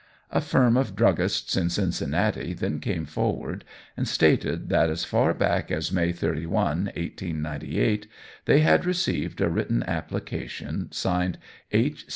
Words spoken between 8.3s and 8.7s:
they